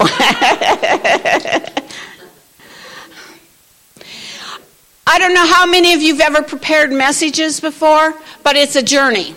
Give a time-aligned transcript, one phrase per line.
[5.06, 9.34] I don't know how many of you've ever prepared messages before, but it's a journey.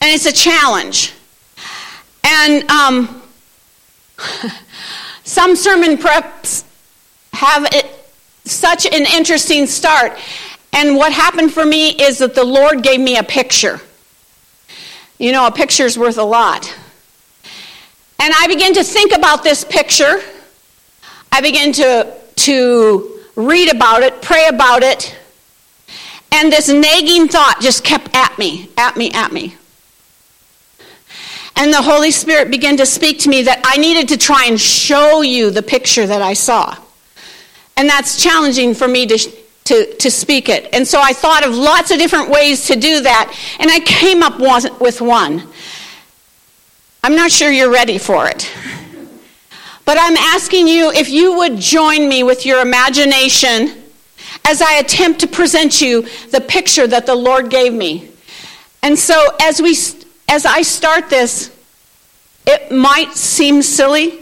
[0.00, 1.14] And it's a challenge.
[2.22, 3.22] And um,
[5.24, 6.64] some sermon preps
[7.32, 7.86] have it,
[8.44, 10.12] such an interesting start.
[10.72, 13.80] And what happened for me is that the Lord gave me a picture.
[15.18, 16.74] You know, a picture's worth a lot.
[18.18, 20.20] And I began to think about this picture.
[21.30, 25.16] I began to, to read about it, pray about it.
[26.32, 29.56] And this nagging thought just kept at me, at me, at me.
[31.56, 34.60] And the Holy Spirit began to speak to me that I needed to try and
[34.60, 36.76] show you the picture that I saw.
[37.76, 39.18] And that's challenging for me to,
[39.64, 40.68] to, to speak it.
[40.74, 43.34] And so I thought of lots of different ways to do that.
[43.58, 44.38] And I came up
[44.80, 45.48] with one.
[47.06, 48.50] I'm not sure you're ready for it.
[49.84, 53.80] But I'm asking you if you would join me with your imagination
[54.44, 58.10] as I attempt to present you the picture that the Lord gave me.
[58.82, 59.76] And so as we
[60.28, 61.56] as I start this,
[62.44, 64.18] it might seem silly,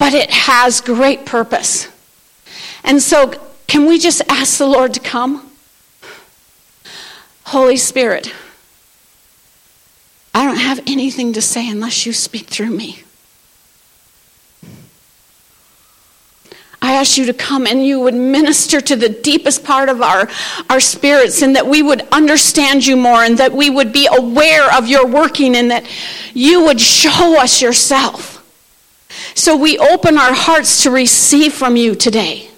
[0.00, 1.86] but it has great purpose.
[2.82, 3.32] And so,
[3.68, 5.48] can we just ask the Lord to come?
[7.44, 8.34] Holy Spirit,
[10.38, 13.02] I don't have anything to say unless you speak through me.
[16.80, 20.28] I ask you to come and you would minister to the deepest part of our,
[20.70, 24.72] our spirits and that we would understand you more and that we would be aware
[24.78, 25.84] of your working and that
[26.34, 28.36] you would show us yourself.
[29.34, 32.48] So we open our hearts to receive from you today.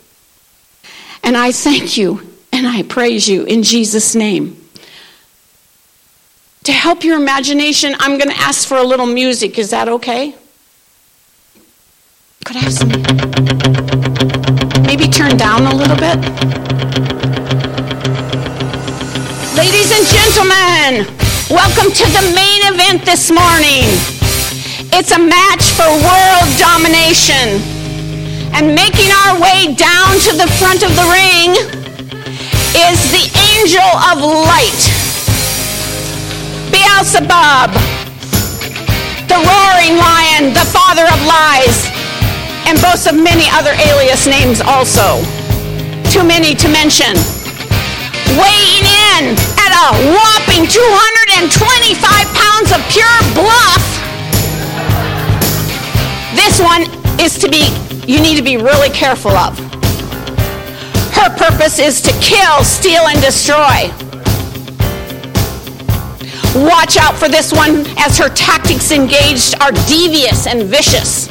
[1.25, 4.60] And I thank you and I praise you in Jesus' name.
[6.65, 9.59] To help your imagination, I'm going to ask for a little music.
[9.59, 10.35] Is that okay?
[12.45, 12.91] Could I have some?
[14.85, 16.19] maybe turn down a little bit?
[19.57, 21.07] Ladies and gentlemen,
[21.49, 23.89] welcome to the main event this morning.
[24.93, 27.57] It's a match for world domination.
[28.53, 31.55] And making our way down to the front of the ring
[32.77, 34.90] is the angel of light,
[37.01, 37.73] Beelzebub,
[39.25, 41.89] the roaring lion, the father of lies
[42.69, 45.25] and boasts of many other alias names also.
[46.13, 47.17] Too many to mention.
[48.37, 48.85] Weighing
[49.17, 52.05] in at a whopping 225
[52.37, 53.81] pounds of pure bluff.
[56.37, 56.85] This one
[57.19, 57.73] is to be,
[58.05, 59.59] you need to be really careful of.
[61.17, 63.89] Her purpose is to kill, steal, and destroy.
[66.57, 71.29] Watch out for this one as her tactics engaged are devious and vicious.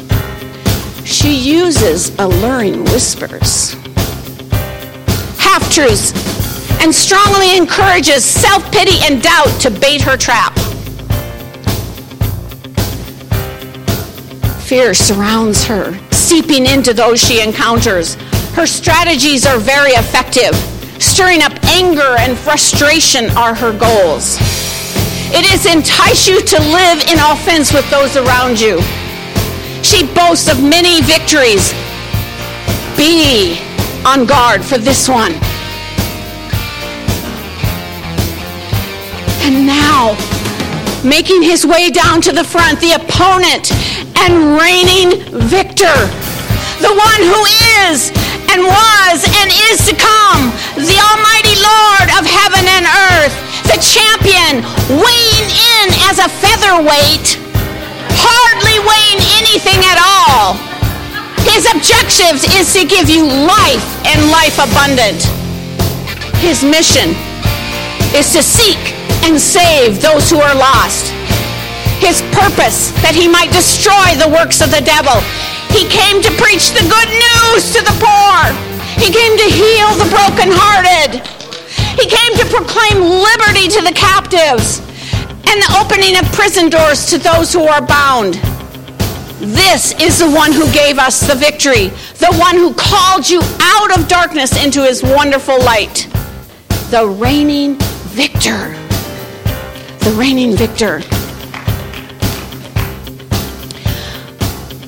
[1.06, 3.74] She uses alluring whispers,
[5.38, 6.14] half truths,
[6.82, 10.54] and strongly encourages self pity and doubt to bait her trap.
[14.62, 18.16] Fear surrounds her, seeping into those she encounters.
[18.54, 20.56] Her strategies are very effective.
[21.02, 24.38] Stirring up anger and frustration are her goals.
[25.32, 28.82] It is entice you to live in offense with those around you.
[29.84, 31.72] She boasts of many victories.
[32.98, 33.60] Be
[34.06, 35.34] on guard for this one.
[39.46, 40.18] And now,
[41.04, 43.72] making his way down to the front, the opponent
[44.18, 45.96] and reigning victor,
[46.82, 47.46] the one who
[47.88, 48.19] is
[48.54, 53.36] and was and is to come, the Almighty Lord of heaven and earth,
[53.70, 57.50] the champion, weighing in as a featherweight
[58.20, 60.60] hardly weighing anything at all.
[61.48, 65.24] His objective is to give you life and life abundant.
[66.44, 67.16] His mission
[68.16, 68.80] is to seek
[69.24, 71.12] and save those who are lost.
[72.00, 75.20] His purpose that he might destroy the works of the devil.
[75.70, 78.38] He came to preach the good news to the poor.
[79.00, 81.26] He came to heal the brokenhearted.
[81.98, 84.80] He came to proclaim liberty to the captives
[85.50, 88.36] and the opening of prison doors to those who are bound.
[89.40, 91.88] This is the one who gave us the victory,
[92.20, 96.08] the one who called you out of darkness into his wonderful light.
[96.92, 97.78] The reigning
[98.10, 98.76] victor.
[100.04, 101.02] The reigning victor.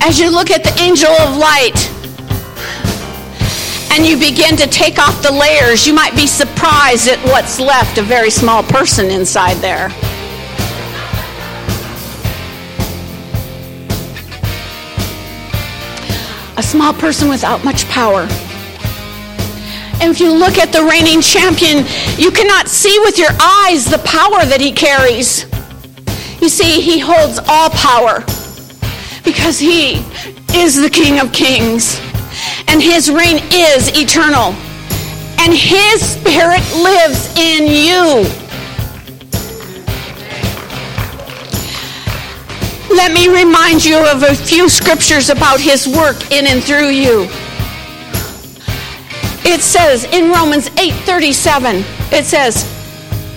[0.04, 1.78] As you look at angel of light
[3.92, 7.98] and you begin to take off the layers, you might be surprised at what's left
[7.98, 9.90] a very small person inside there.
[16.58, 18.26] a small person without much power.
[20.00, 21.86] And if you look at the reigning champion,
[22.18, 25.46] you cannot see with your eyes the power that he carries.
[26.42, 28.22] You see, he holds all power
[29.24, 30.04] because he
[30.54, 32.00] is the King of Kings
[32.68, 34.54] and his reign is eternal.
[35.38, 38.24] And his spirit lives in you.
[42.94, 47.28] Let me remind you of a few scriptures about his work in and through you.
[49.44, 52.64] It says in Romans 8:37, it says,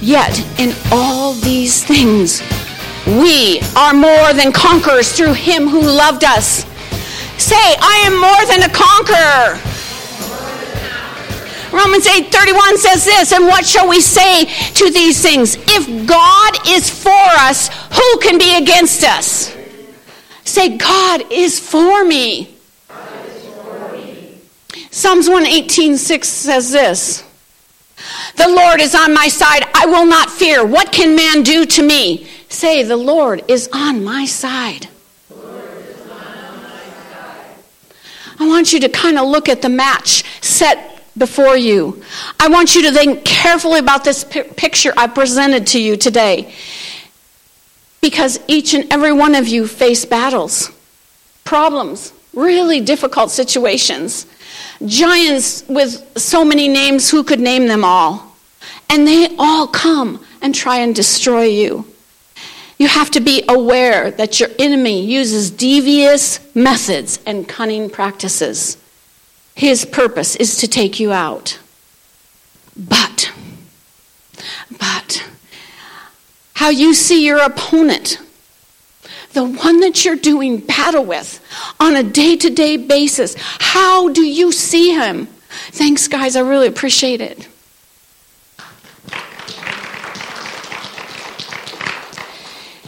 [0.01, 2.41] "Yet in all these things
[3.05, 6.65] we are more than conquerors through him who loved us."
[7.37, 9.59] Say, "I am more than a conqueror."
[11.71, 15.57] Romans 8:31 says this, and what shall we say to these things?
[15.67, 19.49] If God is for us, who can be against us?
[20.45, 22.49] Say, God is for me.
[24.89, 27.23] Psalms 118:6 says this.
[28.37, 29.67] The Lord is on my side.
[29.73, 30.63] I will not fear.
[30.63, 32.27] What can man do to me?
[32.49, 34.87] Say, the Lord is on my side.
[38.37, 42.03] I want you to kind of look at the match set before you.
[42.39, 46.53] I want you to think carefully about this picture I presented to you today.
[48.01, 50.69] Because each and every one of you face battles,
[51.43, 54.27] problems, really difficult situations,
[54.85, 58.35] giants with so many names, who could name them all?
[58.89, 61.85] And they all come and try and destroy you.
[62.77, 68.77] You have to be aware that your enemy uses devious methods and cunning practices.
[69.55, 71.59] His purpose is to take you out.
[72.75, 73.31] But,
[74.77, 75.25] but,
[76.55, 78.19] how you see your opponent,
[79.31, 81.39] the one that you're doing battle with
[81.79, 85.27] on a day to day basis, how do you see him?
[85.71, 86.35] Thanks, guys.
[86.35, 87.47] I really appreciate it.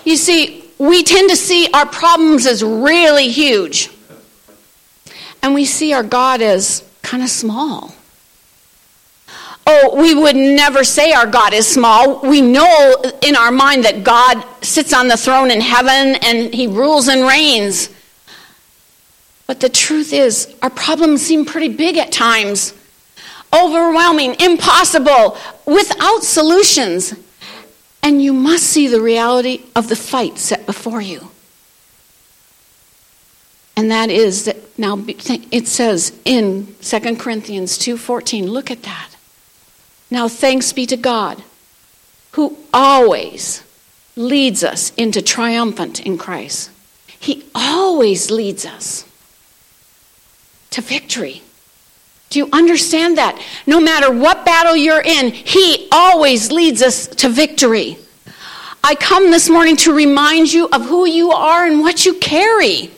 [0.07, 3.89] You see, we tend to see our problems as really huge
[5.43, 7.93] and we see our God as kind of small.
[9.67, 12.21] Oh, we would never say our God is small.
[12.21, 16.67] We know in our mind that God sits on the throne in heaven and he
[16.67, 17.89] rules and reigns.
[19.45, 22.73] But the truth is, our problems seem pretty big at times
[23.53, 27.13] overwhelming, impossible, without solutions.
[28.07, 31.27] And you must see the reality of the fight set before you.
[33.75, 39.09] And that is that now it says in 2 Corinthians 2:14, look at that.
[40.09, 41.43] Now thanks be to God
[42.31, 43.61] who always
[44.15, 46.69] leads us into triumphant in Christ.
[47.19, 49.03] He always leads us
[50.69, 51.41] to victory.
[52.29, 53.37] Do you understand that?
[53.65, 57.97] No matter what battle you're in, He always leads us to victory.
[58.83, 62.91] I come this morning to remind you of who you are and what you carry.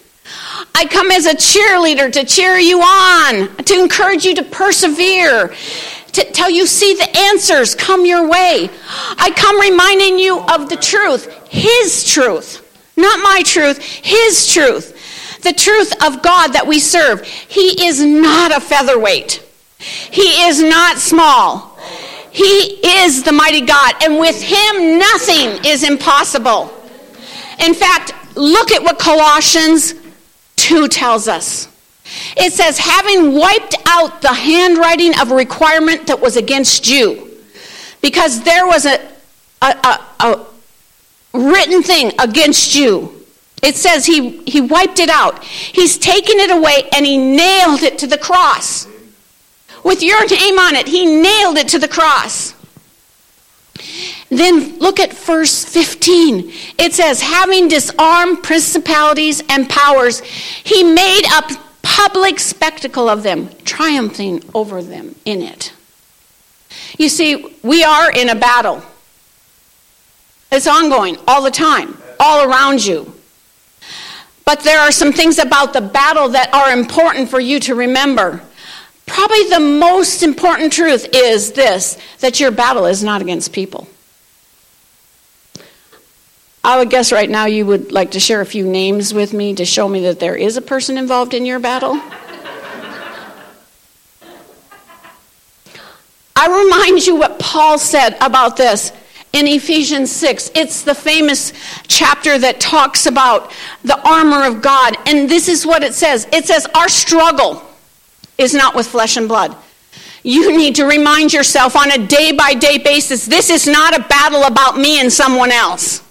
[0.76, 5.54] I come as a cheerleader to cheer you on, to encourage you to persevere,
[6.14, 8.70] to tell you, see the answers come your way.
[9.18, 12.66] I come reminding you of the truth, His truth,
[12.98, 14.96] not my truth, His truth.
[15.42, 17.24] The truth of God that we serve.
[17.24, 19.42] He is not a featherweight.
[19.78, 21.69] He is not small.
[22.32, 26.74] He is the mighty God, and with Him, nothing is impossible.
[27.60, 29.94] In fact, look at what Colossians
[30.58, 31.68] 2 tells us.
[32.38, 37.30] It says, having wiped out the handwriting of a requirement that was against you,
[38.02, 39.00] because there was a,
[39.62, 40.46] a, a, a
[41.34, 43.16] written thing against you.
[43.62, 45.44] It says he, he wiped it out.
[45.44, 48.88] He's taken it away and he nailed it to the cross.
[49.90, 52.54] With your name on it, he nailed it to the cross.
[54.30, 56.52] Then look at verse 15.
[56.78, 64.44] It says, having disarmed principalities and powers, he made a public spectacle of them, triumphing
[64.54, 65.74] over them in it.
[67.00, 68.84] You see, we are in a battle.
[70.52, 73.12] It's ongoing all the time, all around you.
[74.46, 78.44] But there are some things about the battle that are important for you to remember.
[79.10, 83.88] Probably the most important truth is this that your battle is not against people.
[86.64, 89.56] I would guess right now you would like to share a few names with me
[89.56, 92.00] to show me that there is a person involved in your battle.
[96.36, 98.92] I remind you what Paul said about this
[99.34, 100.52] in Ephesians 6.
[100.54, 101.52] It's the famous
[101.88, 103.52] chapter that talks about
[103.84, 104.96] the armor of God.
[105.08, 107.66] And this is what it says it says, Our struggle
[108.40, 109.56] is not with flesh and blood.
[110.24, 114.04] You need to remind yourself on a day by day basis this is not a
[114.04, 116.04] battle about me and someone else.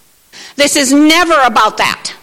[0.55, 2.13] This is never about that.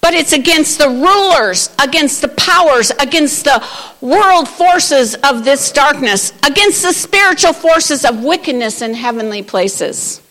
[0.00, 3.64] But it's against the rulers, against the powers, against the
[4.00, 10.21] world forces of this darkness, against the spiritual forces of wickedness in heavenly places.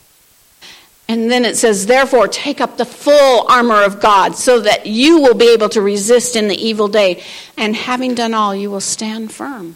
[1.12, 5.20] And then it says, therefore, take up the full armor of God so that you
[5.20, 7.22] will be able to resist in the evil day.
[7.58, 9.76] And having done all, you will stand firm.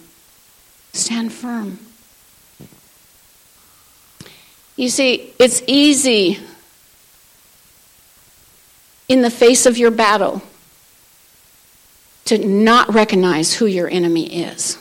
[0.94, 1.80] Stand firm.
[4.78, 6.40] You see, it's easy
[9.10, 10.42] in the face of your battle
[12.24, 14.78] to not recognize who your enemy is.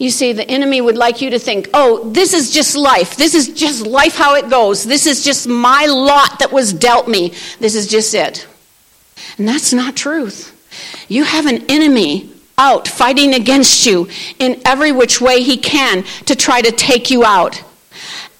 [0.00, 3.16] You see, the enemy would like you to think, oh, this is just life.
[3.16, 4.82] This is just life how it goes.
[4.82, 7.34] This is just my lot that was dealt me.
[7.58, 8.48] This is just it.
[9.36, 10.56] And that's not truth.
[11.08, 16.34] You have an enemy out fighting against you in every which way he can to
[16.34, 17.62] try to take you out.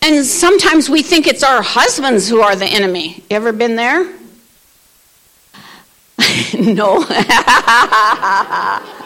[0.00, 3.22] And sometimes we think it's our husbands who are the enemy.
[3.28, 4.10] You ever been there?
[6.58, 7.04] no.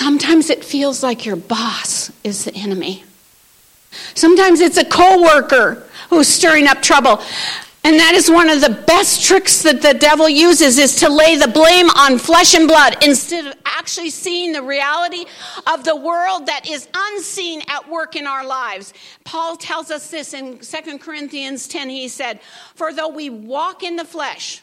[0.00, 3.04] Sometimes it feels like your boss is the enemy.
[4.14, 7.20] Sometimes it's a coworker who's stirring up trouble.
[7.84, 11.36] And that is one of the best tricks that the devil uses is to lay
[11.36, 15.26] the blame on flesh and blood instead of actually seeing the reality
[15.70, 18.94] of the world that is unseen at work in our lives.
[19.24, 21.90] Paul tells us this in 2 Corinthians 10.
[21.90, 22.40] He said,
[22.74, 24.62] For though we walk in the flesh,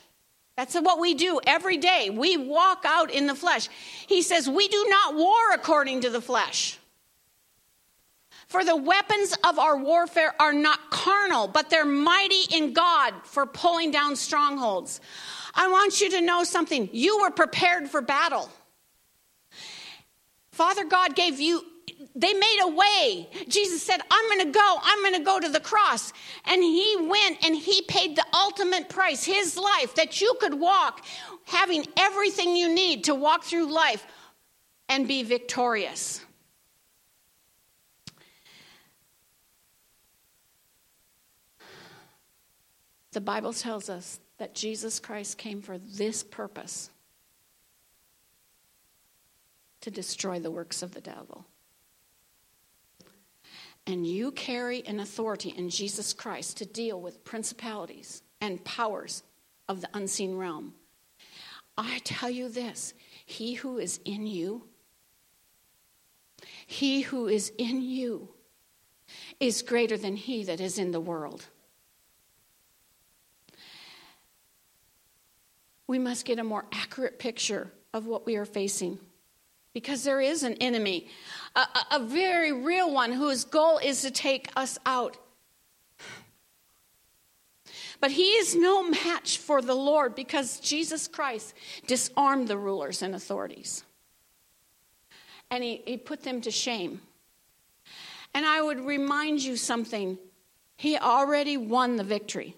[0.57, 2.09] that's what we do every day.
[2.09, 3.69] We walk out in the flesh.
[4.07, 6.79] He says, We do not war according to the flesh.
[8.47, 13.45] For the weapons of our warfare are not carnal, but they're mighty in God for
[13.45, 14.99] pulling down strongholds.
[15.53, 16.89] I want you to know something.
[16.91, 18.49] You were prepared for battle.
[20.51, 21.63] Father God gave you,
[22.17, 23.29] they made a way.
[23.47, 24.77] Jesus said, I'm going to go.
[24.81, 26.11] I'm going to go to the cross.
[26.45, 31.05] And he went and he paid the ultimate price, his life, that you could walk,
[31.45, 34.03] having everything you need to walk through life
[34.89, 36.25] and be victorious.
[43.11, 46.89] The Bible tells us that Jesus Christ came for this purpose
[49.81, 51.45] to destroy the works of the devil.
[53.87, 59.23] And you carry an authority in Jesus Christ to deal with principalities and powers
[59.67, 60.75] of the unseen realm.
[61.77, 62.93] I tell you this
[63.25, 64.63] he who is in you,
[66.67, 68.29] he who is in you
[69.39, 71.47] is greater than he that is in the world.
[75.87, 78.99] we must get a more accurate picture of what we are facing.
[79.73, 81.07] Because there is an enemy,
[81.55, 85.17] a, a, very real one whose goal is to take us out.
[87.99, 91.53] But he is no match for the Lord because Jesus Christ
[91.87, 93.83] disarmed the rulers and authorities.
[95.49, 97.01] And he, he put them to shame.
[98.33, 100.19] And I would remind you something
[100.75, 102.55] he already won the victory.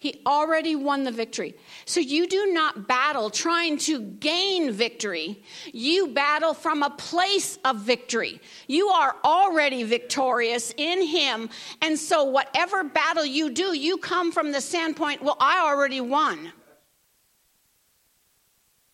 [0.00, 1.56] He already won the victory.
[1.84, 5.42] So you do not battle trying to gain victory.
[5.72, 8.40] You battle from a place of victory.
[8.68, 11.50] You are already victorious in Him.
[11.82, 16.52] And so, whatever battle you do, you come from the standpoint, well, I already won.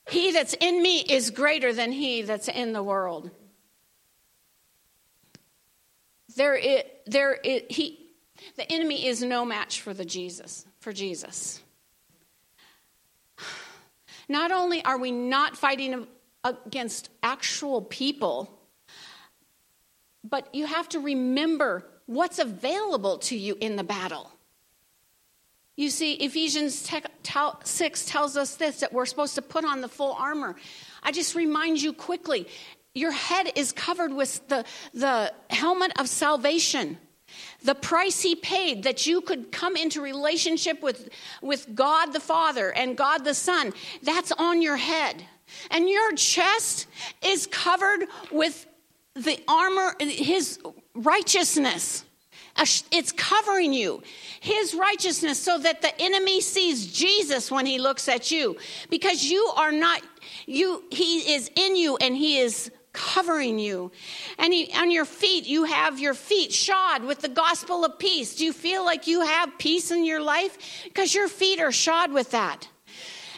[0.08, 3.30] He that's in me is greater than he that's in the world.
[6.36, 6.58] There
[7.06, 8.10] there is, he,
[8.56, 11.62] the enemy is no match for the Jesus for Jesus.
[14.28, 16.06] Not only are we not fighting
[16.44, 18.50] against actual people,
[20.22, 24.30] but you have to remember what's available to you in the battle.
[25.74, 30.12] You see, Ephesians 6 tells us this that we're supposed to put on the full
[30.12, 30.54] armor.
[31.02, 32.46] I just remind you quickly
[32.94, 36.98] your head is covered with the, the helmet of salvation
[37.64, 41.08] the price he paid that you could come into relationship with,
[41.42, 45.24] with God the Father and God the Son, that's on your head.
[45.70, 46.86] And your chest
[47.24, 48.66] is covered with
[49.14, 50.58] the armor, his
[50.94, 52.04] righteousness.
[52.92, 54.02] It's covering you,
[54.40, 58.56] his righteousness, so that the enemy sees Jesus when he looks at you.
[58.90, 60.02] Because you are not,
[60.46, 63.92] you he is in you and he is covering you.
[64.38, 68.36] And he, on your feet, you have your feet shod with the gospel of peace.
[68.36, 70.56] Do you feel like you have peace in your life?
[70.84, 72.66] Because your feet are shod with that.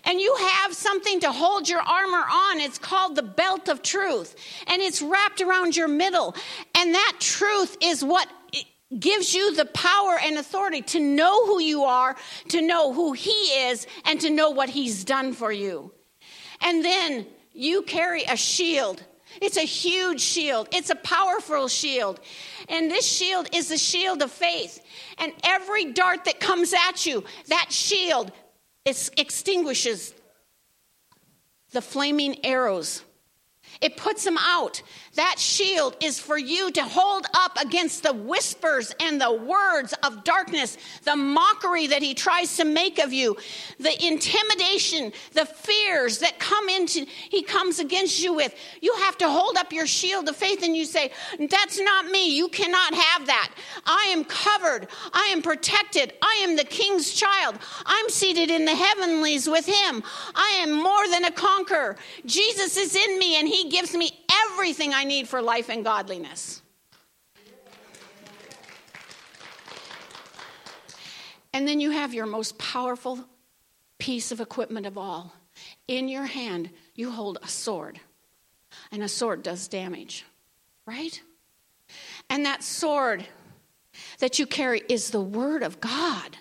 [0.04, 2.60] And you have something to hold your armor on.
[2.60, 4.36] It's called the belt of truth.
[4.68, 6.36] And it's wrapped around your middle.
[6.76, 8.28] And that truth is what
[9.00, 12.14] gives you the power and authority to know who you are,
[12.50, 15.92] to know who He is, and to know what He's done for you.
[16.60, 19.02] And then you carry a shield
[19.40, 20.69] it's a huge shield.
[20.73, 22.21] It's a powerful shield.
[22.69, 24.81] And this shield is the shield of faith.
[25.19, 28.33] And every dart that comes at you, that shield
[28.85, 30.14] extinguishes
[31.73, 33.02] the flaming arrows.
[33.80, 34.83] It puts them out.
[35.14, 40.25] That shield is for you to hold up against the whispers and the words of
[40.25, 43.37] darkness, the mockery that he tries to make of you,
[43.78, 48.54] the intimidation, the fears that come into he comes against you with.
[48.80, 52.37] You have to hold up your shield of faith and you say, "That's not me.
[52.37, 53.50] You cannot have that.
[53.87, 54.88] I am covered.
[55.12, 56.12] I am protected.
[56.21, 57.57] I am the king's child.
[57.85, 60.02] I'm seated in the heavenlies with him.
[60.35, 61.97] I am more than a conqueror.
[62.25, 64.11] Jesus is in me and he gives me
[64.50, 66.62] everything I need for life and godliness.
[71.52, 73.25] And then you have your most powerful
[73.99, 75.33] piece of equipment of all.
[75.88, 77.99] In your hand, you hold a sword,
[78.93, 80.26] and a sword does damage,
[80.85, 81.19] right?
[82.28, 83.25] And that sword
[84.18, 86.36] that you carry is the Word of God.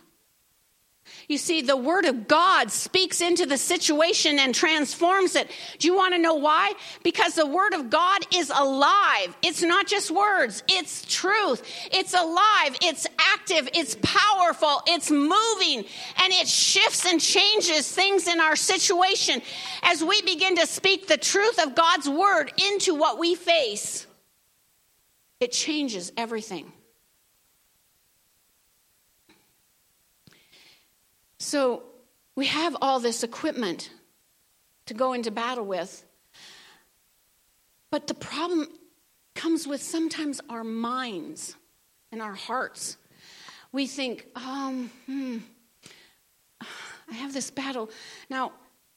[1.28, 5.50] You see, the Word of God speaks into the situation and transforms it.
[5.80, 6.74] Do you want to know why?
[7.04, 9.36] Because the Word of God is alive.
[9.42, 11.64] It's not just words, it's truth.
[11.92, 15.86] It's alive, it's active, it's powerful, it's moving,
[16.22, 19.42] and it shifts and changes things in our situation
[19.82, 24.06] as we begin to speak the truth of God's Word into what we face.
[25.40, 26.72] It changes everything.
[31.46, 31.84] So
[32.36, 33.92] we have all this equipment
[34.88, 36.04] to go into battle with.
[37.92, 38.68] But the problem
[39.36, 41.56] comes with sometimes our minds
[42.12, 42.98] and our hearts.
[43.72, 45.38] We think, um, hmm,
[46.62, 47.92] I have this battle.
[48.28, 48.54] Now,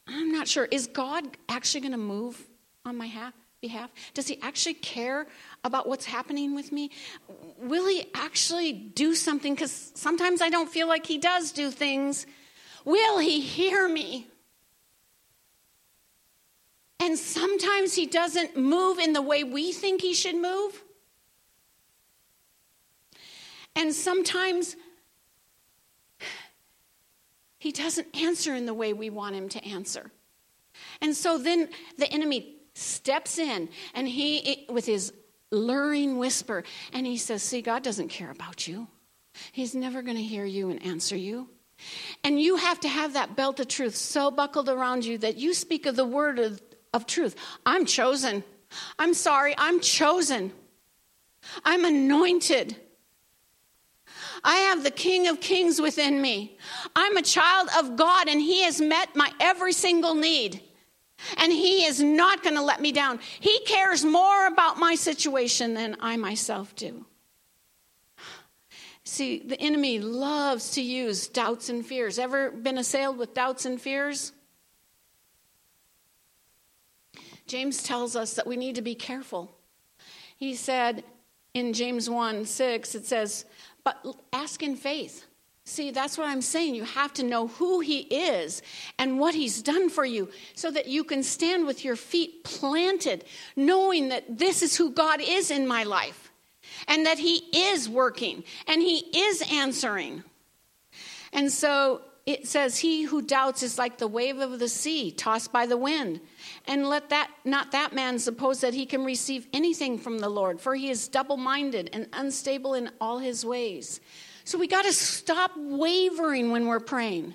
[0.06, 0.64] I'm not sure.
[0.64, 2.42] Is God actually going to move
[2.86, 3.90] on my ha- behalf?
[4.14, 5.26] Does He actually care
[5.64, 6.90] about what's happening with me?
[7.58, 9.54] Will He actually do something?
[9.54, 12.26] Because sometimes I don't feel like He does do things.
[12.88, 14.28] Will he hear me?
[17.00, 20.82] And sometimes he doesn't move in the way we think he should move.
[23.76, 24.74] And sometimes
[27.58, 30.10] he doesn't answer in the way we want him to answer.
[31.02, 31.68] And so then
[31.98, 35.12] the enemy steps in and he, with his
[35.50, 38.88] luring whisper, and he says, See, God doesn't care about you.
[39.52, 41.48] He's never going to hear you and answer you.
[42.24, 45.54] And you have to have that belt of truth so buckled around you that you
[45.54, 46.60] speak of the word of,
[46.92, 47.36] of truth.
[47.64, 48.42] I'm chosen.
[48.98, 50.52] I'm sorry, I'm chosen.
[51.64, 52.76] I'm anointed.
[54.44, 56.58] I have the King of Kings within me.
[56.94, 60.62] I'm a child of God, and He has met my every single need.
[61.36, 63.20] And He is not going to let me down.
[63.40, 67.04] He cares more about my situation than I myself do.
[69.04, 72.18] See, the enemy loves to use doubts and fears.
[72.18, 74.32] Ever been assailed with doubts and fears?
[77.46, 79.50] James tells us that we need to be careful.
[80.36, 81.04] He said
[81.54, 83.46] in James 1 6, it says,
[83.82, 83.96] But
[84.32, 85.24] ask in faith.
[85.68, 86.76] See, that's what I'm saying.
[86.76, 88.62] You have to know who He is
[88.98, 93.26] and what He's done for you so that you can stand with your feet planted,
[93.54, 96.32] knowing that this is who God is in my life
[96.88, 100.24] and that He is working and He is answering.
[101.34, 105.52] And so it says, He who doubts is like the wave of the sea, tossed
[105.52, 106.22] by the wind.
[106.66, 110.62] And let that not that man suppose that he can receive anything from the Lord,
[110.62, 114.00] for he is double minded and unstable in all his ways.
[114.48, 117.34] So we got to stop wavering when we're praying.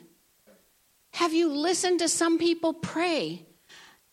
[1.12, 3.46] Have you listened to some people pray?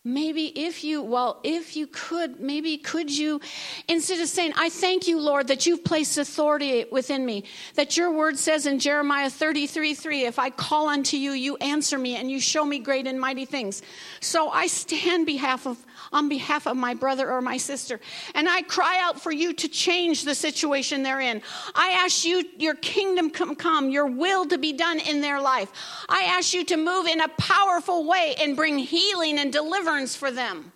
[0.05, 3.41] Maybe if you, well, if you could, maybe could you,
[3.89, 8.13] instead of saying, I thank you, Lord, that you've placed authority within me, that your
[8.13, 12.31] word says in Jeremiah 33 3, if I call unto you, you answer me and
[12.31, 13.81] you show me great and mighty things.
[14.21, 15.79] So I stand behalf of,
[16.13, 18.01] on behalf of my brother or my sister.
[18.35, 21.43] And I cry out for you to change the situation they're in.
[21.75, 25.71] I ask you, your kingdom come, come, your will to be done in their life.
[26.09, 30.31] I ask you to move in a powerful way and bring healing and deliverance for
[30.31, 30.73] them.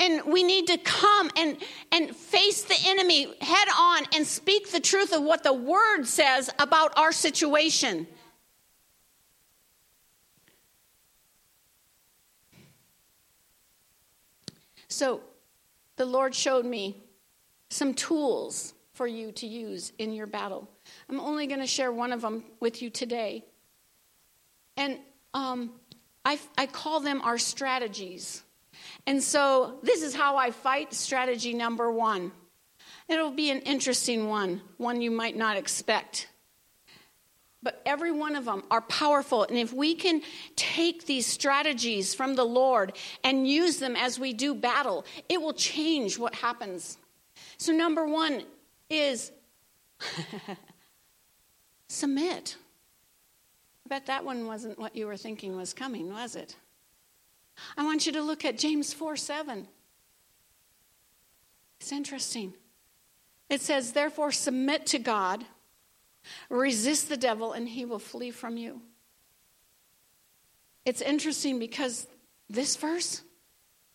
[0.00, 1.58] And we need to come and,
[1.92, 6.48] and face the enemy head on and speak the truth of what the word says
[6.58, 8.06] about our situation.
[14.90, 15.20] So
[15.96, 17.02] the Lord showed me
[17.70, 20.68] some tools for you to use in your battle.
[21.08, 23.44] I'm only going to share one of them with you today.
[24.76, 24.98] And
[25.32, 25.70] um,
[26.24, 28.42] I, I call them our strategies.
[29.06, 32.32] And so this is how I fight strategy number one.
[33.08, 36.28] It'll be an interesting one, one you might not expect.
[37.62, 39.44] But every one of them are powerful.
[39.44, 40.22] And if we can
[40.56, 45.52] take these strategies from the Lord and use them as we do battle, it will
[45.52, 46.96] change what happens.
[47.58, 48.44] So, number one
[48.88, 49.30] is
[51.88, 52.56] submit.
[53.84, 56.56] I bet that one wasn't what you were thinking was coming, was it?
[57.76, 59.68] I want you to look at James 4 7.
[61.78, 62.54] It's interesting.
[63.50, 65.44] It says, Therefore, submit to God
[66.48, 68.80] Resist the devil and he will flee from you.
[70.84, 72.06] It's interesting because
[72.48, 73.22] this verse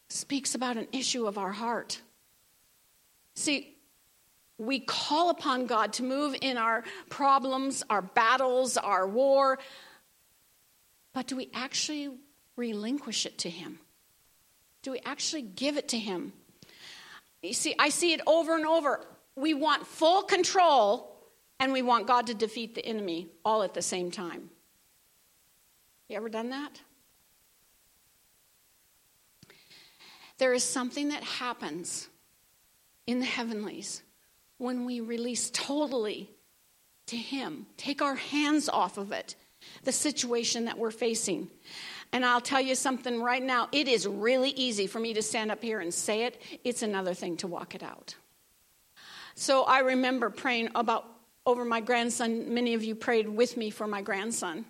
[0.09, 2.01] speaks about an issue of our heart.
[3.35, 3.75] See,
[4.57, 9.59] we call upon God to move in our problems, our battles, our war,
[11.13, 12.11] but do we actually
[12.55, 13.79] relinquish it to Him?
[14.81, 16.33] Do we actually give it to Him?
[17.41, 19.05] You see, I see it over and over.
[19.35, 21.14] We want full control
[21.59, 24.49] and we want God to defeat the enemy all at the same time.
[26.07, 26.81] You ever done that?
[30.37, 32.09] There is something that happens
[33.07, 34.03] in the heavenlies
[34.57, 36.29] when we release totally
[37.07, 39.35] to Him, take our hands off of it,
[39.83, 41.49] the situation that we're facing.
[42.11, 45.51] And I'll tell you something right now it is really easy for me to stand
[45.51, 48.15] up here and say it, it's another thing to walk it out.
[49.35, 51.14] So I remember praying about
[51.45, 52.53] over my grandson.
[52.53, 54.65] Many of you prayed with me for my grandson,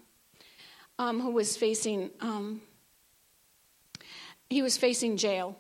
[0.99, 2.61] um, who was facing um,
[4.49, 5.57] he was facing jail,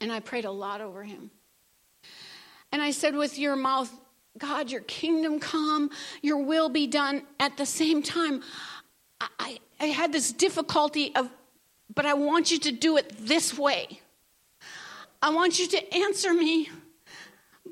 [0.00, 1.30] and I prayed a lot over him.
[2.72, 3.92] And I said, with your mouth,
[4.38, 5.90] God, your kingdom come,
[6.22, 7.22] your will be done.
[7.40, 8.42] At the same time,
[9.20, 11.28] I, I, had this difficulty of,
[11.94, 14.00] but I want you to do it this way.
[15.20, 16.70] I want you to answer me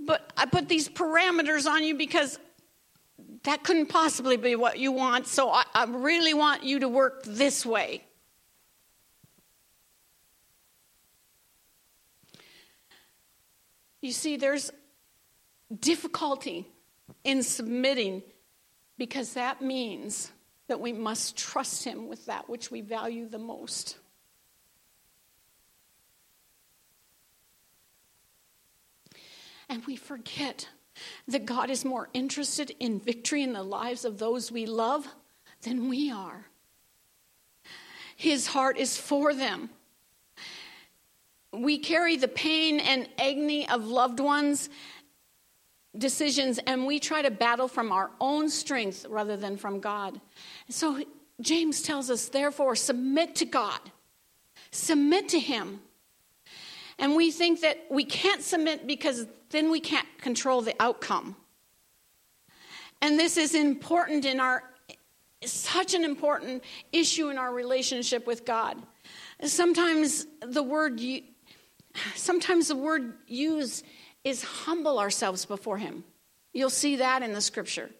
[0.08, 2.38] but I put these parameters on you because
[3.44, 5.26] that couldn't possibly be what you want.
[5.26, 8.02] So I, I really want you to work this way.
[14.00, 14.70] You see, there's
[15.78, 16.66] difficulty
[17.22, 18.22] in submitting
[18.96, 20.32] because that means
[20.68, 23.98] that we must trust Him with that which we value the most.
[29.68, 30.68] And we forget
[31.28, 35.06] that God is more interested in victory in the lives of those we love
[35.62, 36.46] than we are.
[38.16, 39.70] His heart is for them.
[41.52, 44.68] We carry the pain and agony of loved ones'
[45.96, 50.20] decisions, and we try to battle from our own strength rather than from God.
[50.68, 51.02] So
[51.40, 53.80] James tells us, therefore, submit to God,
[54.70, 55.80] submit to Him.
[56.98, 61.36] And we think that we can't submit because then we can't control the outcome.
[63.00, 64.64] And this is important in our,
[65.44, 68.76] such an important issue in our relationship with God.
[69.44, 71.00] Sometimes the word,
[72.16, 73.84] sometimes the word used
[74.24, 76.02] is humble ourselves before Him.
[76.52, 77.90] You'll see that in the scripture.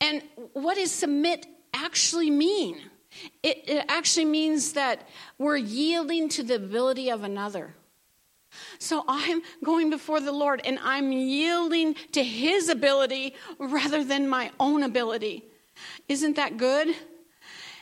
[0.00, 0.22] And
[0.54, 2.80] what does submit actually mean?
[3.42, 7.74] It, it actually means that we're yielding to the ability of another.
[8.78, 14.50] So I'm going before the Lord and I'm yielding to His ability rather than my
[14.58, 15.44] own ability.
[16.08, 16.94] Isn't that good?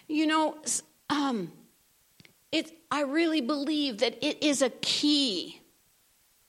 [0.08, 0.56] You know,
[1.10, 1.52] um,
[2.52, 5.60] it, I really believe that it is a key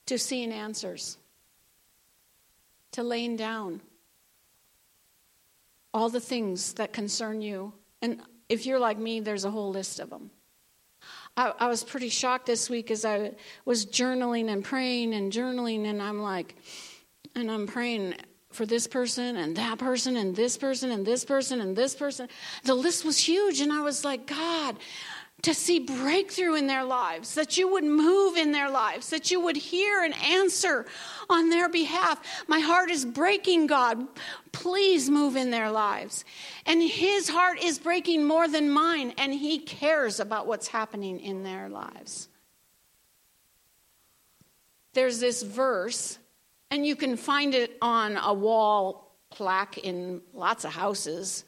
[0.06, 1.18] to seeing answers,
[2.92, 3.80] to laying down
[5.92, 7.72] all the things that concern you.
[8.02, 10.30] And if you're like me, there's a whole list of them.
[11.36, 13.32] I, I was pretty shocked this week as I
[13.64, 16.56] was journaling and praying and journaling, and I'm like,
[17.36, 18.16] and I'm praying
[18.50, 22.28] for this person and that person and this person and this person and this person.
[22.64, 24.76] The list was huge, and I was like, God,
[25.42, 29.40] to see breakthrough in their lives, that you would move in their lives, that you
[29.40, 30.84] would hear and answer
[31.30, 32.20] on their behalf.
[32.46, 34.06] My heart is breaking, God.
[34.52, 36.24] Please move in their lives.
[36.66, 41.42] And His heart is breaking more than mine, and He cares about what's happening in
[41.42, 42.28] their lives.
[44.92, 46.18] There's this verse,
[46.70, 51.44] and you can find it on a wall plaque in lots of houses,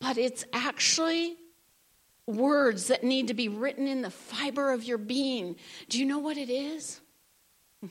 [0.00, 1.37] but it's actually
[2.28, 5.56] words that need to be written in the fiber of your being.
[5.88, 7.00] Do you know what it is?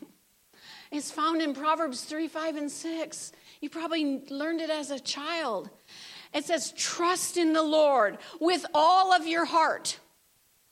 [0.92, 3.32] it's found in Proverbs 3, 5, and 6.
[3.60, 5.70] You probably learned it as a child.
[6.34, 10.00] It says, Trust in the Lord with all of your heart,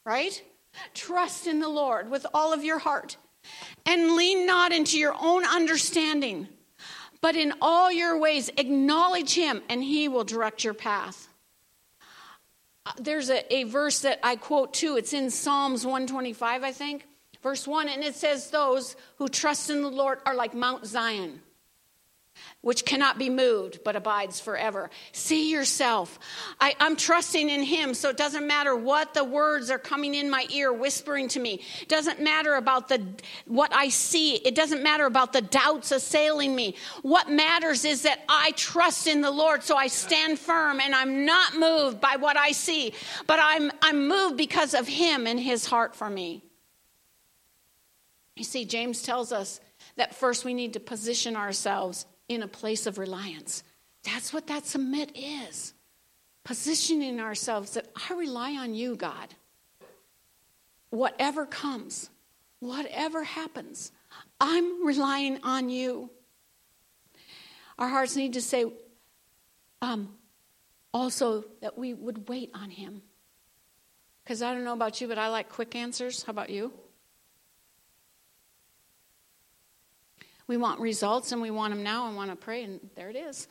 [0.06, 0.42] right?
[0.94, 3.18] Trust in the Lord with all of your heart.
[3.86, 6.48] And lean not into your own understanding,
[7.22, 11.30] but in all your ways acknowledge Him, and He will direct your path
[12.98, 14.98] there's a, a verse that I quote too.
[14.98, 17.08] It's in Psalms 125, I think,
[17.42, 21.42] verse 1, and it says, Those who trust in the Lord are like Mount Zion
[22.66, 24.90] which cannot be moved but abides forever.
[25.12, 26.18] See yourself.
[26.60, 30.32] I, am trusting in Him, so it doesn't matter what the words are coming in
[30.32, 31.62] my ear whispering to me.
[31.80, 33.06] It doesn't matter about the
[33.46, 34.38] what I see.
[34.38, 36.74] It doesn't matter about the doubts assailing me.
[37.04, 41.24] What matters is that I trust in the Lord, so I stand firm and I'm
[41.24, 42.96] not moved by what I see,
[43.28, 46.42] but I'm I'm moved because of Him and His heart for me.
[48.36, 49.60] You see, James tells us
[49.98, 53.64] that first we need to position ourselves in a place of reliance.
[54.04, 55.74] That's what that submit is.
[56.44, 59.34] Positioning ourselves that I rely on you, God.
[60.92, 62.10] Whatever comes,
[62.60, 63.92] whatever happens,
[64.40, 66.10] I'm relying on you.
[67.78, 68.66] Our hearts need to say
[69.82, 70.16] um,
[70.94, 73.02] also that we would wait on Him.
[74.24, 76.24] Because I don't know about you, but I like quick answers.
[76.24, 76.72] How about you?
[80.48, 83.16] We want results and we want them now and want to pray, and there it
[83.16, 83.48] is.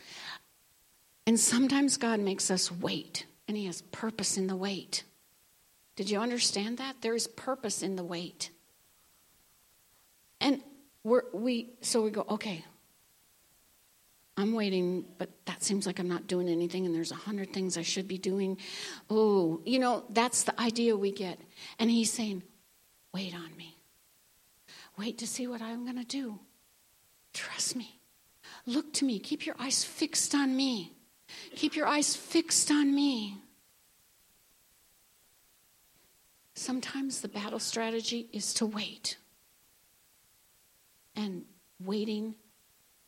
[1.26, 5.04] And sometimes God makes us wait, and He has purpose in the wait.
[5.96, 6.96] Did you understand that?
[7.00, 8.50] There is purpose in the wait.
[10.40, 10.60] And
[11.02, 12.64] we're, we, so we go, okay,
[14.36, 17.78] I'm waiting, but that seems like I'm not doing anything, and there's a hundred things
[17.78, 18.58] I should be doing.
[19.08, 21.38] Oh, you know, that's the idea we get.
[21.78, 22.42] And he's saying,
[23.12, 23.76] wait on me.
[24.98, 26.38] Wait to see what I'm going to do.
[27.34, 28.00] Trust me.
[28.64, 29.18] Look to me.
[29.18, 30.92] Keep your eyes fixed on me.
[31.56, 33.36] Keep your eyes fixed on me.
[36.54, 39.18] Sometimes the battle strategy is to wait.
[41.16, 41.44] And
[41.84, 42.36] waiting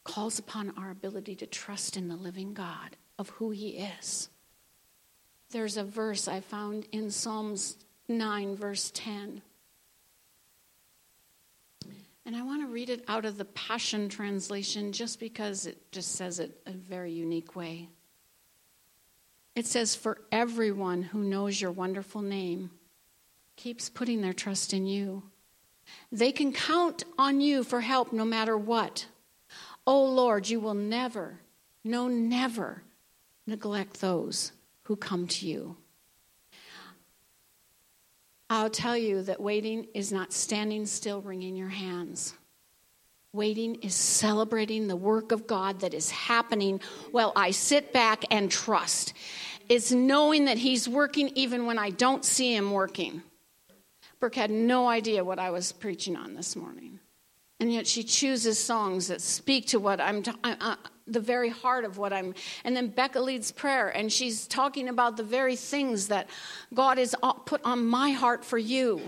[0.05, 4.29] calls upon our ability to trust in the living God of who He is.
[5.51, 7.77] There's a verse I found in Psalms
[8.09, 9.43] 9, verse 10.
[12.27, 16.17] And I want to read it out of the Passion Translation just because it just
[16.17, 17.89] says it a very unique way.
[19.55, 22.73] It says, For everyone who knows your wonderful name
[23.55, 25.23] keeps putting their trust in you.
[26.11, 29.07] They can count on you for help no matter what.
[29.87, 31.39] Oh Lord, you will never,
[31.85, 32.83] no, never
[33.47, 34.51] neglect those
[34.83, 35.77] who come to you.
[38.49, 42.35] I'll tell you that waiting is not standing still, wringing your hands.
[43.33, 46.81] Waiting is celebrating the work of God that is happening
[47.11, 49.13] while I sit back and trust.
[49.69, 53.23] It's knowing that He's working even when I don't see Him working.
[54.21, 57.01] Brooke had no idea what I was preaching on this morning.
[57.59, 61.85] And yet she chooses songs that speak to what I'm, t- uh, the very heart
[61.85, 62.35] of what I'm.
[62.65, 66.29] And then Becca leads prayer, and she's talking about the very things that
[66.75, 67.15] God has
[67.47, 69.01] put on my heart for you.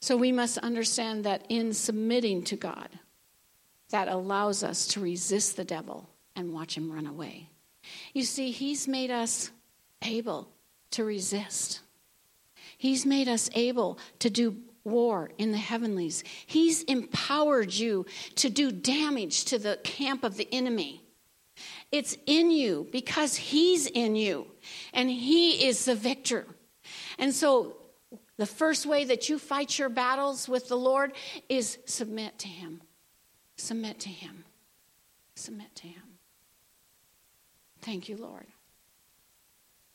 [0.00, 2.88] So we must understand that in submitting to God,
[3.90, 7.50] that allows us to resist the devil and watch him run away.
[8.14, 9.50] You see, he's made us
[10.02, 10.48] able
[10.92, 11.80] to resist.
[12.78, 16.24] He's made us able to do war in the heavenlies.
[16.46, 21.02] He's empowered you to do damage to the camp of the enemy.
[21.92, 24.46] It's in you because He's in you
[24.92, 26.46] and He is the victor.
[27.18, 27.76] And so,
[28.36, 31.12] the first way that you fight your battles with the Lord
[31.50, 32.80] is submit to Him.
[33.56, 34.44] Submit to Him.
[35.34, 36.02] Submit to Him.
[37.82, 38.46] Thank you, Lord.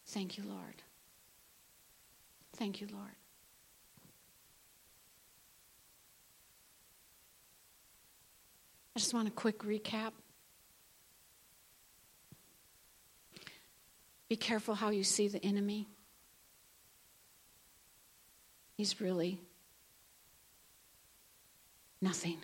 [0.05, 0.83] Thank you, Lord.
[2.55, 3.15] Thank you, Lord.
[8.95, 10.11] I just want a quick recap.
[14.29, 15.87] Be careful how you see the enemy.
[18.77, 19.39] He's really
[22.01, 22.37] nothing.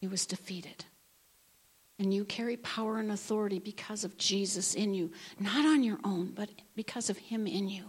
[0.00, 0.86] He was defeated.
[1.98, 6.32] And you carry power and authority because of Jesus in you, not on your own,
[6.34, 7.84] but because of Him in you.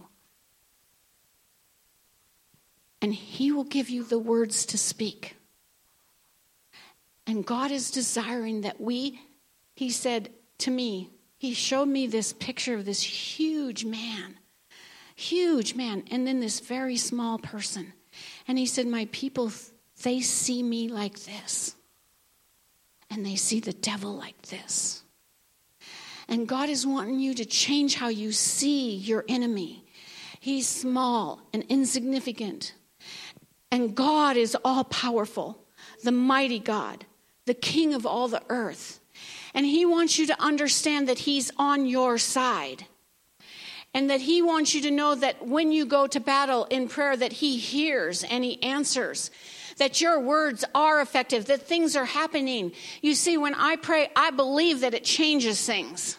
[3.00, 5.37] And He will give you the words to speak.
[7.28, 9.20] And God is desiring that we,
[9.76, 14.38] He said to me, He showed me this picture of this huge man,
[15.14, 17.92] huge man, and then this very small person.
[18.48, 19.52] And He said, My people,
[20.02, 21.76] they see me like this
[23.10, 25.02] and they see the devil like this.
[26.28, 29.84] And God is wanting you to change how you see your enemy.
[30.40, 32.74] He's small and insignificant.
[33.70, 35.64] And God is all powerful,
[36.04, 37.06] the mighty God,
[37.48, 39.00] the king of all the earth.
[39.52, 42.86] And He wants you to understand that He's on your side.
[43.92, 47.16] And that He wants you to know that when you go to battle in prayer,
[47.16, 49.32] that He hears and He answers
[49.78, 52.72] that your words are effective, that things are happening.
[53.00, 56.18] You see, when I pray, I believe that it changes things.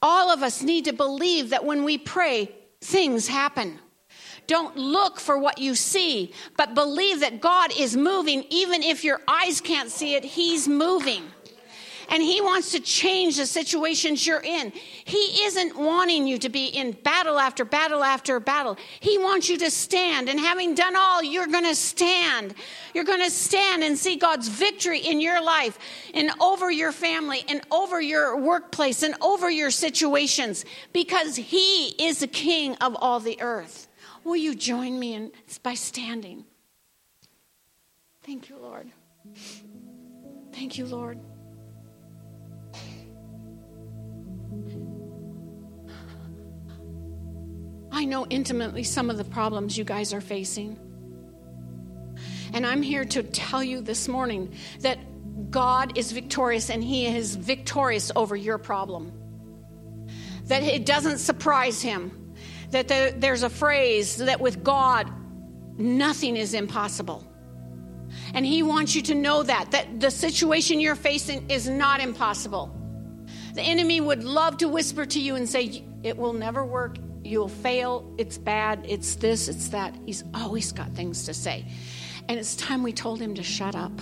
[0.00, 3.78] All of us need to believe that when we pray, things happen.
[4.46, 9.20] Don't look for what you see, but believe that God is moving, even if your
[9.28, 11.22] eyes can't see it, He's moving
[12.12, 14.70] and He wants to change the situations you're in.
[14.70, 18.76] He isn't wanting you to be in battle after battle after battle.
[19.00, 22.54] He wants you to stand, and having done all, you're going to stand.
[22.94, 25.78] You're going to stand and see God's victory in your life
[26.12, 32.20] and over your family and over your workplace and over your situations because He is
[32.20, 33.88] the King of all the earth.
[34.24, 35.32] Will you join me in,
[35.62, 36.44] by standing?
[38.22, 38.88] Thank you, Lord.
[40.52, 41.18] Thank you, Lord.
[47.90, 50.78] I know intimately some of the problems you guys are facing.
[52.52, 54.98] And I'm here to tell you this morning that
[55.50, 59.12] God is victorious and He is victorious over your problem.
[60.44, 62.21] That it doesn't surprise Him.
[62.72, 65.10] That there's a phrase that with God,
[65.78, 67.26] nothing is impossible.
[68.34, 72.76] And He wants you to know that, that the situation you're facing is not impossible.
[73.54, 76.96] The enemy would love to whisper to you and say, It will never work.
[77.24, 78.12] You'll fail.
[78.18, 78.84] It's bad.
[78.88, 79.48] It's this.
[79.48, 79.94] It's that.
[80.06, 81.66] He's always got things to say.
[82.28, 83.92] And it's time we told him to shut up.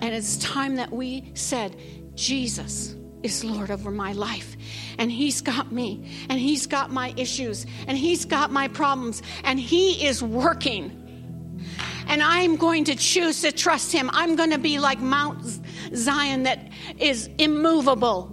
[0.00, 1.76] And it's time that we said,
[2.14, 4.56] Jesus is Lord over my life.
[4.98, 6.10] And He's got me.
[6.28, 7.66] And He's got my issues.
[7.86, 9.22] And He's got my problems.
[9.44, 11.02] And He is working.
[12.08, 14.10] And I'm going to choose to trust Him.
[14.12, 15.42] I'm going to be like Mount
[15.94, 18.32] Zion that is immovable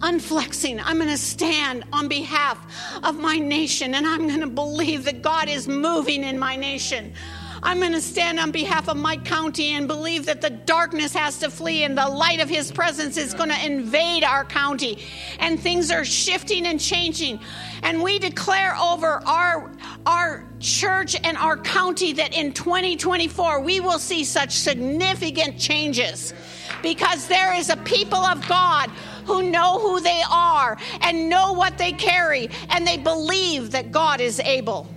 [0.00, 0.80] unflexing.
[0.84, 2.58] I'm going to stand on behalf
[3.02, 7.14] of my nation and I'm going to believe that God is moving in my nation.
[7.62, 11.38] I'm going to stand on behalf of my county and believe that the darkness has
[11.40, 14.98] to flee and the light of His presence is going to invade our county.
[15.40, 17.40] And things are shifting and changing.
[17.82, 19.72] And we declare over our,
[20.06, 26.34] our church and our county that in 2024 we will see such significant changes
[26.82, 28.90] because there is a people of God
[29.26, 34.20] who know who they are and know what they carry, and they believe that God
[34.20, 34.88] is able.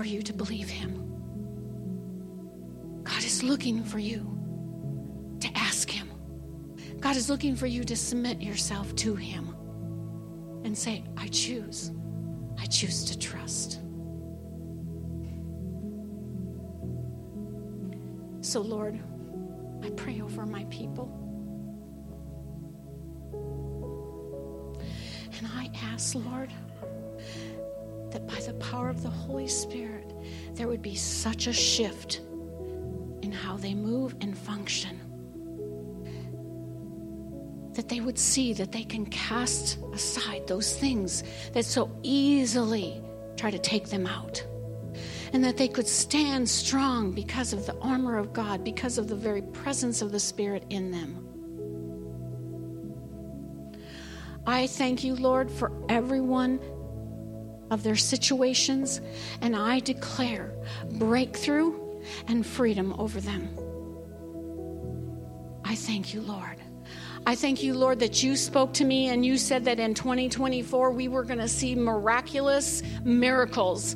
[0.00, 0.92] For you to believe Him.
[3.04, 6.10] God is looking for you to ask Him.
[7.00, 9.54] God is looking for you to submit yourself to Him
[10.64, 11.92] and say, I choose.
[12.58, 13.80] I choose to trust.
[18.40, 18.98] So, Lord,
[19.82, 21.12] I pray over my people.
[25.36, 26.50] And I ask, Lord,
[28.12, 30.12] that by the power of the Holy Spirit,
[30.54, 32.20] there would be such a shift
[33.22, 34.98] in how they move and function.
[37.74, 43.02] That they would see that they can cast aside those things that so easily
[43.36, 44.44] try to take them out
[45.32, 49.14] and that they could stand strong because of the armor of God, because of the
[49.14, 51.26] very presence of the Spirit in them.
[54.46, 56.58] I thank you, Lord, for everyone
[57.70, 59.00] of their situations,
[59.40, 60.52] and I declare
[60.92, 63.48] breakthrough and freedom over them.
[65.64, 66.56] I thank you, Lord.
[67.26, 70.90] I thank you, Lord, that you spoke to me and you said that in 2024
[70.90, 73.94] we were going to see miraculous miracles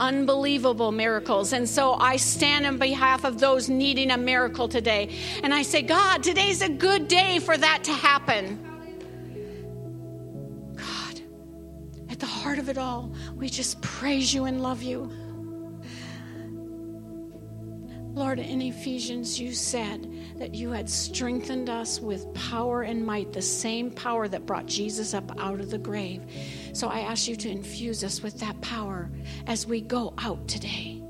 [0.00, 1.52] unbelievable miracles.
[1.52, 5.16] And so I stand on behalf of those needing a miracle today.
[5.42, 8.71] And I say, God, today's a good day for that to happen.
[12.62, 15.10] Of it all, we just praise you and love you.
[18.14, 20.06] Lord, in Ephesians, you said
[20.38, 25.12] that you had strengthened us with power and might, the same power that brought Jesus
[25.12, 26.22] up out of the grave.
[26.72, 29.10] So I ask you to infuse us with that power
[29.46, 31.02] as we go out today.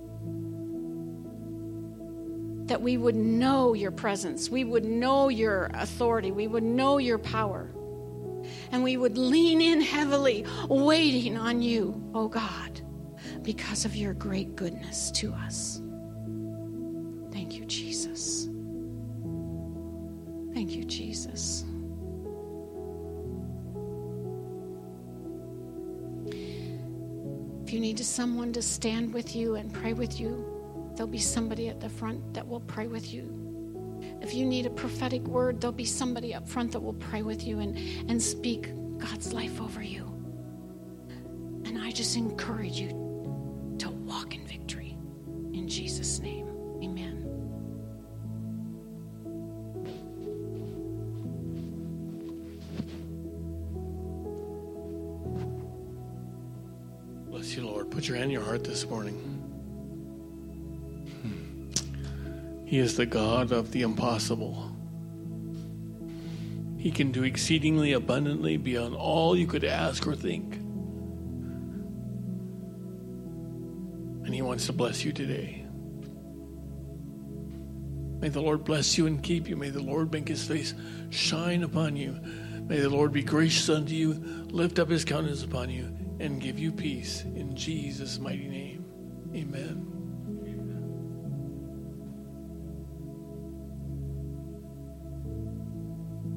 [2.66, 7.18] That we would know your presence, we would know your authority, we would know your
[7.18, 7.68] power,
[8.72, 12.80] and we would lean in heavily, waiting on you, oh God,
[13.42, 15.82] because of your great goodness to us.
[17.30, 18.48] Thank you, Jesus.
[20.54, 21.64] Thank you, Jesus.
[27.64, 30.44] If you need someone to stand with you and pray with you,
[30.94, 33.41] there'll be somebody at the front that will pray with you.
[34.22, 37.44] If you need a prophetic word, there'll be somebody up front that will pray with
[37.44, 37.76] you and,
[38.08, 40.04] and speak God's life over you.
[41.64, 42.90] And I just encourage you
[43.80, 44.96] to walk in victory.
[45.52, 46.46] In Jesus' name,
[46.82, 47.18] amen.
[57.26, 57.90] Bless you, Lord.
[57.90, 59.31] Put your hand in your heart this morning.
[62.72, 64.74] He is the God of the impossible.
[66.78, 70.54] He can do exceedingly abundantly beyond all you could ask or think.
[74.24, 75.66] And He wants to bless you today.
[78.20, 79.56] May the Lord bless you and keep you.
[79.56, 80.72] May the Lord make His face
[81.10, 82.18] shine upon you.
[82.68, 86.58] May the Lord be gracious unto you, lift up His countenance upon you, and give
[86.58, 87.20] you peace.
[87.20, 88.86] In Jesus' mighty name,
[89.34, 89.91] amen.